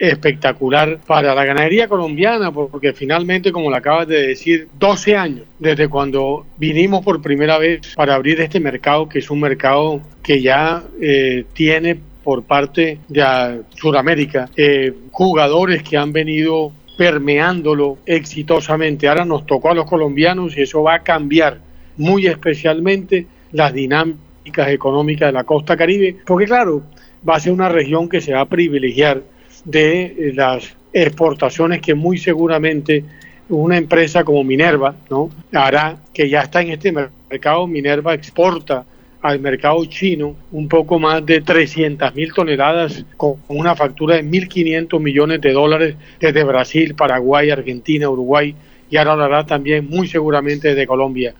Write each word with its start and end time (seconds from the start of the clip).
espectacular 0.00 0.98
para 1.06 1.34
la 1.34 1.44
ganadería 1.44 1.86
colombiana, 1.86 2.50
porque 2.50 2.94
finalmente, 2.94 3.52
como 3.52 3.68
lo 3.68 3.76
acabas 3.76 4.08
de 4.08 4.28
decir, 4.28 4.68
12 4.78 5.14
años 5.14 5.42
desde 5.58 5.88
cuando 5.88 6.46
vinimos 6.56 7.04
por 7.04 7.20
primera 7.20 7.58
vez 7.58 7.94
para 7.94 8.14
abrir 8.14 8.40
este 8.40 8.58
mercado, 8.60 9.06
que 9.06 9.18
es 9.18 9.30
un 9.30 9.40
mercado 9.40 10.00
que 10.22 10.40
ya 10.40 10.82
eh, 11.00 11.44
tiene 11.52 12.00
por 12.24 12.44
parte 12.44 12.98
de 13.08 13.60
Sudamérica 13.74 14.48
eh, 14.56 14.92
jugadores 15.10 15.82
que 15.82 15.98
han 15.98 16.12
venido 16.12 16.72
permeándolo 16.96 17.98
exitosamente. 18.06 19.06
Ahora 19.06 19.26
nos 19.26 19.44
tocó 19.44 19.70
a 19.70 19.74
los 19.74 19.84
colombianos 19.84 20.56
y 20.56 20.62
eso 20.62 20.82
va 20.82 20.94
a 20.94 21.02
cambiar 21.02 21.58
muy 21.98 22.26
especialmente 22.26 23.26
las 23.52 23.74
dinámicas 23.74 24.68
económicas 24.68 25.28
de 25.28 25.32
la 25.32 25.44
costa 25.44 25.76
caribe, 25.76 26.16
porque 26.26 26.46
claro, 26.46 26.82
va 27.26 27.36
a 27.36 27.40
ser 27.40 27.52
una 27.52 27.68
región 27.68 28.08
que 28.08 28.22
se 28.22 28.32
va 28.32 28.40
a 28.40 28.48
privilegiar 28.48 29.22
de 29.64 30.02
eh, 30.02 30.32
las 30.34 30.74
exportaciones 30.92 31.80
que 31.80 31.94
muy 31.94 32.18
seguramente 32.18 33.04
una 33.48 33.76
empresa 33.76 34.24
como 34.24 34.44
Minerva 34.44 34.94
¿no? 35.10 35.30
hará, 35.52 35.96
que 36.12 36.28
ya 36.28 36.42
está 36.42 36.62
en 36.62 36.70
este 36.70 36.92
mercado, 36.92 37.66
Minerva 37.66 38.14
exporta 38.14 38.84
al 39.22 39.38
mercado 39.40 39.84
chino 39.84 40.34
un 40.50 40.68
poco 40.68 40.98
más 40.98 41.24
de 41.26 41.42
300 41.42 42.14
mil 42.14 42.32
toneladas 42.32 43.04
con 43.16 43.36
una 43.48 43.76
factura 43.76 44.16
de 44.16 44.24
1.500 44.24 44.98
millones 45.00 45.40
de 45.40 45.52
dólares 45.52 45.96
desde 46.18 46.42
Brasil, 46.44 46.94
Paraguay, 46.94 47.50
Argentina, 47.50 48.08
Uruguay 48.08 48.54
y 48.88 48.96
ahora 48.96 49.24
hará 49.24 49.44
también 49.44 49.86
muy 49.88 50.08
seguramente 50.08 50.68
desde 50.68 50.86
Colombia. 50.86 51.34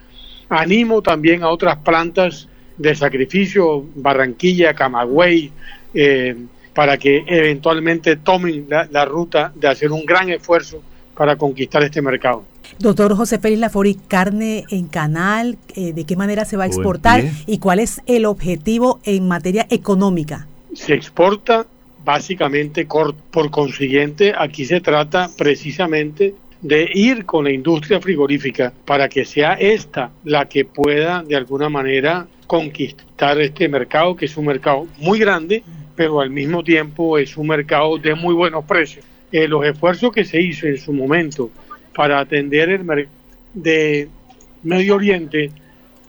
Animo 0.49 1.01
también 1.01 1.43
a 1.43 1.49
otras 1.49 1.79
plantas 1.79 2.49
de 2.77 2.95
sacrificio, 2.95 3.85
Barranquilla, 3.95 4.75
Camagüey, 4.75 5.51
eh, 5.95 6.37
para 6.75 6.97
que 6.97 7.25
eventualmente 7.27 8.17
tomen 8.17 8.67
la, 8.69 9.05
ruta 9.05 9.53
de 9.55 9.69
hacer 9.69 9.93
un 9.93 10.05
gran 10.05 10.31
esfuerzo 10.31 10.83
para 11.15 11.37
conquistar 11.37 11.83
este 11.83 12.01
mercado. 12.01 12.45
Doctor 12.79 13.15
José 13.15 13.39
Félix 13.39 13.61
Lafori, 13.61 13.95
carne 13.95 14.65
en 14.71 14.87
canal, 14.87 15.59
eh, 15.75 15.93
¿de 15.93 16.05
qué 16.05 16.17
manera 16.17 16.45
se 16.45 16.57
va 16.57 16.65
a 16.65 16.67
exportar 16.67 17.25
y 17.47 17.59
cuál 17.59 17.81
es 17.81 18.01
el 18.07 18.25
objetivo 18.25 19.01
en 19.05 19.29
materia 19.29 19.67
económica? 19.71 20.47
Se 20.75 20.95
exporta 20.95 21.67
básicamente 22.05 22.87
por 22.87 23.51
consiguiente, 23.51 24.33
aquí 24.37 24.65
se 24.65 24.81
trata 24.81 25.29
precisamente 25.37 26.35
de 26.63 26.89
ir 26.93 27.25
con 27.25 27.45
la 27.45 27.53
industria 27.53 28.01
frigorífica 28.01 28.73
para 28.85 29.09
que 29.09 29.25
sea 29.25 29.55
esta 29.55 30.11
la 30.25 30.47
que 30.47 30.65
pueda 30.65 31.23
de 31.23 31.37
alguna 31.37 31.69
manera 31.69 32.27
conquistar 32.47 33.41
este 33.41 33.69
mercado, 33.69 34.17
que 34.17 34.27
es 34.27 34.37
un 34.37 34.47
mercado 34.47 34.87
muy 34.99 35.19
grande, 35.19 35.63
pero 36.01 36.23
al 36.23 36.31
mismo 36.31 36.65
tiempo 36.65 37.19
es 37.19 37.37
un 37.37 37.49
mercado 37.49 37.99
de 37.99 38.15
muy 38.15 38.33
buenos 38.33 38.65
precios. 38.65 39.05
Eh, 39.31 39.47
los 39.47 39.67
esfuerzos 39.67 40.11
que 40.11 40.25
se 40.25 40.41
hizo 40.41 40.67
en 40.67 40.79
su 40.79 40.95
momento 40.95 41.51
para 41.95 42.21
atender 42.21 42.71
el 42.71 42.85
mercado 42.85 43.15
de 43.53 44.09
Medio 44.63 44.95
Oriente, 44.95 45.53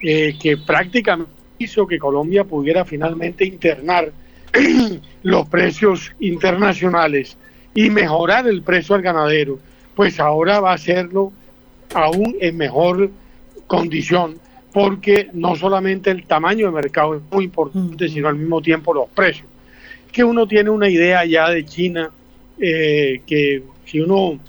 eh, 0.02 0.34
que 0.42 0.56
prácticamente 0.56 1.30
hizo 1.58 1.86
que 1.86 2.00
Colombia 2.00 2.46
pudiera 2.46 2.86
finalmente 2.86 3.44
internar 3.44 4.14
los 5.24 5.50
precios 5.50 6.14
internacionales 6.22 7.38
y 7.76 7.90
mejorar 7.90 8.48
el 8.48 8.62
precio 8.62 8.96
al 8.96 9.02
ganadero, 9.02 9.60
pues 9.94 10.22
ahora 10.22 10.62
va 10.62 10.72
a 10.72 10.76
hacerlo 10.76 11.34
aún 11.94 12.38
en 12.40 12.56
mejor 12.56 13.12
condición, 13.68 14.40
porque 14.72 15.30
no 15.34 15.58
solamente 15.58 16.12
el 16.12 16.24
tamaño 16.24 16.68
de 16.68 16.72
mercado 16.72 17.16
es 17.16 17.22
muy 17.30 17.44
importante, 17.44 18.08
sino 18.08 18.30
al 18.30 18.38
mismo 18.38 18.62
tiempo 18.62 18.94
los 18.94 19.10
precios 19.10 19.52
que 20.12 20.24
uno 20.24 20.48
tiene 20.48 20.70
una 20.70 20.90
idea 20.90 21.26
ya 21.26 21.50
de 21.50 21.66
China 21.66 22.12
eh, 22.60 23.22
que 23.26 23.64
si 23.86 24.00
uno 24.00 24.40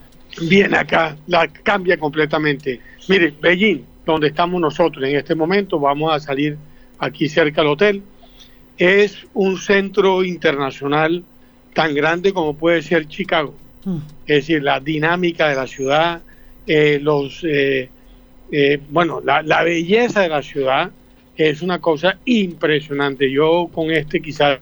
viene 0.42 0.76
acá 0.76 1.16
la 1.26 1.48
cambia 1.48 1.96
completamente. 1.96 2.80
Mire, 3.08 3.32
Beijing, 3.40 3.84
donde 4.04 4.28
estamos 4.28 4.60
nosotros 4.60 5.04
en 5.04 5.16
este 5.16 5.34
momento, 5.34 5.78
vamos 5.78 6.12
a 6.12 6.20
salir 6.20 6.56
aquí 6.98 7.28
cerca 7.28 7.62
del 7.62 7.70
hotel, 7.70 8.02
es 8.78 9.26
un 9.34 9.58
centro 9.58 10.24
internacional 10.24 11.24
tan 11.74 11.94
grande 11.94 12.32
como 12.32 12.54
puede 12.54 12.82
ser 12.82 13.06
Chicago. 13.08 13.54
Mm. 13.84 13.96
Es 14.26 14.36
decir, 14.36 14.62
la 14.62 14.80
dinámica 14.80 15.48
de 15.48 15.54
la 15.54 15.66
ciudad, 15.66 16.22
eh, 16.66 16.98
los, 17.00 17.44
eh, 17.44 17.88
bueno, 18.90 19.20
la, 19.24 19.42
la 19.42 19.62
belleza 19.62 20.20
de 20.20 20.28
la 20.28 20.42
ciudad 20.42 20.90
es 21.36 21.62
una 21.62 21.80
cosa 21.80 22.18
impresionante. 22.24 23.30
Yo 23.30 23.68
con 23.72 23.90
este 23.90 24.20
quizás 24.20 24.60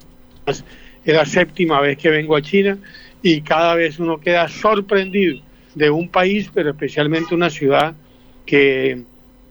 es 1.04 1.14
la 1.14 1.24
séptima 1.24 1.80
vez 1.80 1.98
que 1.98 2.10
vengo 2.10 2.36
a 2.36 2.42
China 2.42 2.78
y 3.22 3.40
cada 3.42 3.74
vez 3.74 3.98
uno 3.98 4.18
queda 4.18 4.48
sorprendido 4.48 5.40
de 5.74 5.90
un 5.90 6.08
país, 6.08 6.50
pero 6.52 6.70
especialmente 6.70 7.34
una 7.34 7.50
ciudad 7.50 7.94
que 8.44 9.02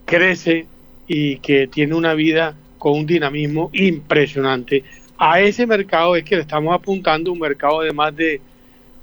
crece 0.05 0.65
y 1.07 1.37
que 1.37 1.67
tiene 1.67 1.95
una 1.95 2.13
vida 2.13 2.55
con 2.77 2.99
un 2.99 3.05
dinamismo 3.05 3.69
impresionante. 3.73 4.83
A 5.17 5.41
ese 5.41 5.67
mercado 5.67 6.15
es 6.15 6.23
que 6.23 6.35
le 6.35 6.41
estamos 6.41 6.73
apuntando, 6.73 7.31
un 7.31 7.39
mercado 7.39 7.81
de 7.81 7.91
más 7.91 8.15
de, 8.15 8.41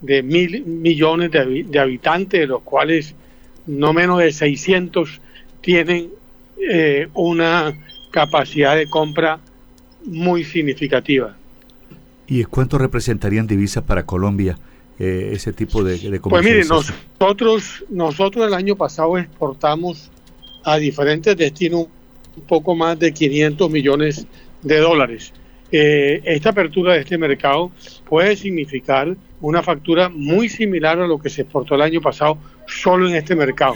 de 0.01 0.23
mil 0.23 0.65
millones 0.65 1.31
de, 1.31 1.79
habitantes, 1.79 2.41
de 2.41 2.47
los 2.47 2.63
cuales 2.63 3.15
no 3.67 3.93
menos 3.93 4.19
de 4.19 4.33
600 4.33 5.21
tienen 5.61 6.09
eh, 6.59 7.09
una 7.15 7.73
capacidad 8.11 8.77
de 8.77 8.89
compra 8.89 9.39
muy 10.05 10.45
significativa. 10.45 11.37
¿Y 12.27 12.45
cuánto 12.45 12.79
representarían 12.79 13.47
divisas 13.47 13.85
para 13.85 14.05
Colombia 14.05 14.59
eh, 14.99 15.31
ese 15.33 15.53
tipo 15.53 15.85
de, 15.85 15.99
de 15.99 16.21
Pues 16.21 16.45
mire, 16.45 16.65
nosotros, 16.65 17.85
nosotros 17.91 18.47
el 18.47 18.55
año 18.55 18.77
pasado 18.77 19.19
exportamos 19.19 20.11
a 20.65 20.79
diferentes 20.79 21.37
destinos 21.37 21.87
un 22.37 22.43
poco 22.45 22.75
más 22.75 22.99
de 22.99 23.13
500 23.13 23.71
millones 23.71 24.27
de 24.63 24.79
dólares. 24.79 25.33
Eh, 25.71 26.23
esta 26.25 26.51
apertura 26.51 26.95
de 26.95 27.01
este 27.01 27.19
mercado 27.19 27.73
puede 28.09 28.37
significar 28.37 29.17
una 29.41 29.63
factura 29.63 30.09
muy 30.09 30.49
similar 30.49 30.99
a 31.01 31.07
lo 31.07 31.19
que 31.19 31.29
se 31.29 31.43
exportó 31.43 31.75
el 31.75 31.83
año 31.83 32.01
pasado 32.01 32.39
solo 32.67 33.09
en 33.09 33.17
este 33.17 33.35
mercado. 33.35 33.75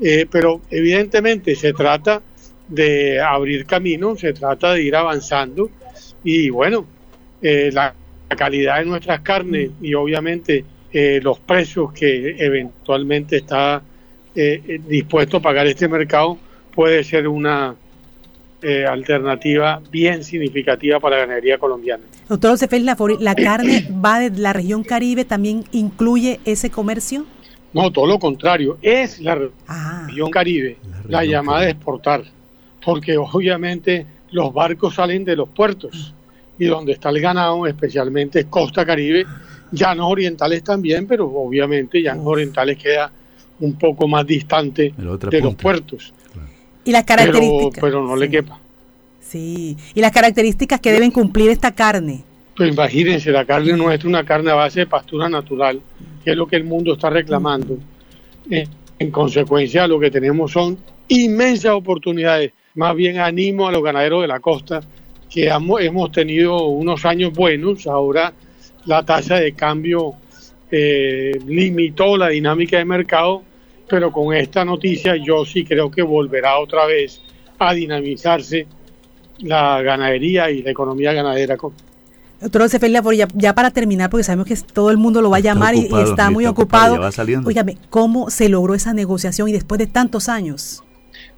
Eh, 0.00 0.26
pero 0.30 0.60
evidentemente 0.70 1.54
se 1.54 1.72
trata 1.72 2.20
de 2.68 3.20
abrir 3.20 3.64
camino, 3.64 4.16
se 4.16 4.32
trata 4.32 4.72
de 4.72 4.82
ir 4.82 4.96
avanzando 4.96 5.70
y 6.24 6.50
bueno, 6.50 6.86
eh, 7.46 7.70
la, 7.74 7.94
calidad 8.38 8.78
de 8.78 8.86
nuestras 8.86 9.20
carnes 9.20 9.70
y 9.82 9.92
obviamente 9.92 10.64
eh, 10.90 11.20
los 11.22 11.38
precios 11.38 11.92
que 11.92 12.34
eventualmente 12.38 13.36
está 13.36 13.82
eh, 14.34 14.80
dispuesto 14.88 15.36
a 15.36 15.40
pagar 15.40 15.66
este 15.66 15.86
mercado 15.86 16.38
puede 16.74 17.04
ser 17.04 17.28
una 17.28 17.76
alternativa 18.88 19.82
bien 19.90 20.24
significativa 20.24 20.98
para 20.98 21.16
la 21.16 21.26
ganadería 21.26 21.58
colombiana. 21.58 22.02
Doctor 22.30 22.52
José 22.52 22.66
¿la 22.80 23.34
carne 23.34 23.86
va 24.02 24.20
de 24.20 24.30
la 24.40 24.54
región 24.54 24.82
Caribe, 24.82 25.26
también 25.26 25.64
incluye 25.70 26.40
ese 26.46 26.70
comercio? 26.70 27.26
No, 27.74 27.92
todo 27.92 28.06
lo 28.06 28.18
contrario, 28.18 28.78
es 28.80 29.20
la 29.20 29.38
ah. 29.68 30.04
región 30.06 30.30
Caribe 30.30 30.78
la, 31.06 31.26
llamada 31.26 31.66
de 31.66 31.72
exportar, 31.72 32.24
porque 32.82 33.18
obviamente 33.18 34.06
los 34.30 34.52
barcos 34.54 34.94
salen 34.94 35.26
de 35.26 35.36
los 35.36 35.50
puertos 35.50 36.14
y 36.58 36.66
donde 36.66 36.92
está 36.92 37.10
el 37.10 37.20
ganado, 37.20 37.66
especialmente 37.66 38.44
Costa 38.44 38.84
Caribe, 38.86 39.26
llanos 39.72 40.06
orientales 40.10 40.62
también, 40.62 41.06
pero 41.06 41.26
obviamente 41.26 42.00
llanos 42.00 42.26
orientales 42.26 42.78
queda 42.78 43.10
un 43.60 43.74
poco 43.74 44.08
más 44.08 44.26
distante 44.26 44.94
de 44.96 45.40
los 45.40 45.54
puertos. 45.54 46.12
Y 46.84 46.92
las 46.92 47.04
características. 47.04 47.80
Pero, 47.80 48.06
no 48.06 48.14
le 48.16 48.28
quepa. 48.28 48.60
Sí, 49.20 49.76
y 49.94 50.00
las 50.00 50.12
características 50.12 50.80
que 50.80 50.92
deben 50.92 51.10
cumplir 51.10 51.50
esta 51.50 51.72
carne. 51.72 52.22
Pues 52.56 52.70
imagínense, 52.70 53.30
la 53.30 53.44
carne 53.44 53.72
nuestra 53.72 53.94
es 53.94 54.04
una 54.04 54.24
carne 54.24 54.50
a 54.50 54.54
base 54.54 54.80
de 54.80 54.86
pastura 54.86 55.28
natural, 55.28 55.80
que 56.22 56.32
es 56.32 56.36
lo 56.36 56.46
que 56.46 56.56
el 56.56 56.64
mundo 56.64 56.92
está 56.92 57.10
reclamando. 57.10 57.78
Eh, 58.50 58.68
en 58.98 59.10
consecuencia, 59.10 59.88
lo 59.88 59.98
que 59.98 60.10
tenemos 60.10 60.52
son 60.52 60.78
inmensas 61.08 61.72
oportunidades. 61.72 62.52
Más 62.74 62.94
bien 62.94 63.18
animo 63.18 63.66
a 63.66 63.72
los 63.72 63.82
ganaderos 63.82 64.22
de 64.22 64.28
la 64.28 64.40
costa 64.40 64.80
que 65.34 65.48
hemos 65.48 66.12
tenido 66.12 66.66
unos 66.66 67.04
años 67.04 67.32
buenos, 67.32 67.88
ahora 67.88 68.32
la 68.86 69.04
tasa 69.04 69.34
de 69.34 69.52
cambio 69.52 70.14
eh, 70.70 71.32
limitó 71.44 72.16
la 72.16 72.28
dinámica 72.28 72.78
de 72.78 72.84
mercado, 72.84 73.42
pero 73.88 74.12
con 74.12 74.32
esta 74.32 74.64
noticia 74.64 75.16
yo 75.16 75.44
sí 75.44 75.64
creo 75.64 75.90
que 75.90 76.02
volverá 76.02 76.56
otra 76.58 76.86
vez 76.86 77.20
a 77.58 77.74
dinamizarse 77.74 78.68
la 79.38 79.82
ganadería 79.82 80.52
y 80.52 80.62
la 80.62 80.70
economía 80.70 81.12
ganadera. 81.12 81.56
Doctor 82.40 82.62
José 82.62 82.78
ya, 83.16 83.26
ya, 83.34 83.54
para 83.56 83.72
terminar, 83.72 84.10
porque 84.10 84.22
sabemos 84.22 84.46
que 84.46 84.54
todo 84.72 84.92
el 84.92 84.98
mundo 84.98 85.20
lo 85.20 85.30
va 85.30 85.38
a 85.38 85.40
llamar 85.40 85.74
y, 85.74 85.88
está 85.96 86.30
muy 86.30 86.46
ocupado. 86.46 87.00
Oígame, 87.44 87.76
¿cómo 87.90 88.30
se 88.30 88.48
logró 88.48 88.74
esa 88.74 88.92
negociación 88.92 89.48
y 89.48 89.52
después 89.52 89.80
de 89.80 89.88
tantos 89.88 90.28
años? 90.28 90.84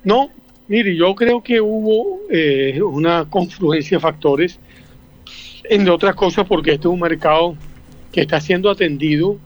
No, 0.05 0.29
Mire, 0.69 0.97
yo 0.97 1.15
creo 1.15 1.43
que 1.43 1.61
hubo 1.61 2.23
eh, 2.29 2.83
una 2.83 3.25
confluencia 3.31 3.99
de 3.99 4.01
factores, 4.01 4.59
entre 5.63 5.91
otras 5.91 6.17
cosas 6.17 6.45
porque 6.47 6.73
este 6.73 6.89
es 6.89 6.93
un 6.93 7.01
mercado 7.01 7.55
que 8.11 8.23
está 8.23 8.41
siendo 8.41 8.69
atendido 8.69 9.37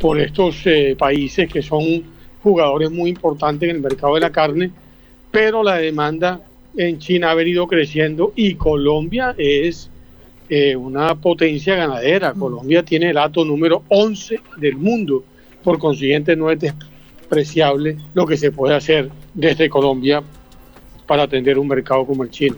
por 0.00 0.18
estos 0.18 0.66
eh, 0.66 0.96
países 0.98 1.48
que 1.52 1.62
son 1.62 2.02
jugadores 2.42 2.90
muy 2.90 3.10
importantes 3.10 3.68
en 3.68 3.76
el 3.76 3.82
mercado 3.82 4.14
de 4.14 4.20
la 4.20 4.32
carne, 4.32 4.72
pero 5.30 5.62
la 5.62 5.76
demanda 5.76 6.40
en 6.76 6.98
China 6.98 7.30
ha 7.30 7.34
venido 7.34 7.68
creciendo 7.68 8.32
y 8.34 8.54
Colombia 8.54 9.36
es 9.38 9.90
eh, 10.48 10.74
una 10.74 11.14
potencia 11.14 11.76
ganadera. 11.76 12.34
Mm. 12.34 12.38
Colombia 12.38 12.82
tiene 12.82 13.10
el 13.10 13.18
ato 13.18 13.44
número 13.44 13.84
11 13.88 14.40
del 14.56 14.76
mundo, 14.76 15.22
por 15.62 15.78
consiguiente 15.78 16.34
no 16.34 16.50
es 16.50 16.58
despreciable 16.58 17.96
lo 18.14 18.26
que 18.26 18.36
se 18.36 18.50
puede 18.50 18.74
hacer 18.74 19.08
desde 19.34 19.68
Colombia 19.68 20.22
para 21.08 21.24
atender 21.24 21.58
un 21.58 21.66
mercado 21.66 22.06
como 22.06 22.22
el 22.22 22.30
chino. 22.30 22.56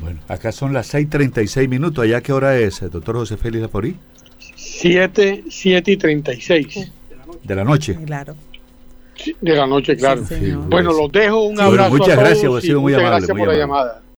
Bueno, 0.00 0.18
acá 0.26 0.50
son 0.50 0.72
las 0.72 0.92
6.36 0.92 1.68
minutos. 1.68 2.02
¿Allá 2.02 2.20
qué 2.20 2.32
hora 2.32 2.56
es, 2.56 2.80
doctor 2.90 3.16
José 3.16 3.36
Félix 3.36 3.64
Aporí? 3.64 3.96
7, 4.56 5.44
7 5.48 5.92
y 5.92 5.96
36. 5.96 6.92
¿De 7.44 7.54
la 7.54 7.64
noche? 7.64 7.96
Claro. 8.06 8.34
de 9.40 9.54
la 9.54 9.66
noche, 9.66 9.96
claro. 9.96 10.22
bueno, 10.68 10.92
los 10.92 11.12
dejo. 11.12 11.42
Un 11.42 11.60
abrazo. 11.60 11.90
muchas 11.90 12.18
gracias, 12.18 12.52
ha 12.52 12.60
sido 12.60 12.80
muy 12.80 12.94
amable. 12.94 13.10
Gracias 13.10 13.38
por 13.38 13.48
la 13.48 13.54
llamada. 13.54 14.02